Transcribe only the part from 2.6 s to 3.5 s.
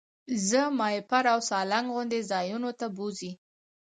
ته بوځئ.